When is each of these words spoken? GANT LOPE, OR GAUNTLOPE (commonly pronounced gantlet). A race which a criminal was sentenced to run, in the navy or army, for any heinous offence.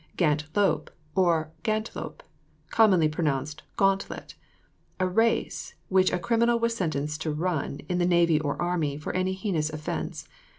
GANT 0.17 0.45
LOPE, 0.55 0.89
OR 1.13 1.51
GAUNTLOPE 1.61 2.23
(commonly 2.71 3.07
pronounced 3.07 3.61
gantlet). 3.77 4.33
A 4.99 5.07
race 5.07 5.75
which 5.89 6.11
a 6.11 6.17
criminal 6.17 6.57
was 6.57 6.75
sentenced 6.75 7.21
to 7.21 7.31
run, 7.31 7.81
in 7.87 7.99
the 7.99 8.07
navy 8.07 8.39
or 8.39 8.59
army, 8.59 8.97
for 8.97 9.13
any 9.13 9.33
heinous 9.33 9.69
offence. 9.69 10.27